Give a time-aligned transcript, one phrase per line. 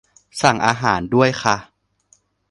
[0.41, 1.57] สั่งอาหารด้วยค่ะ